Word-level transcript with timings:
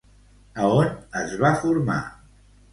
A 0.63 0.69
on 0.77 0.89
es 1.21 1.37
va 1.45 1.53
formar? 1.61 2.03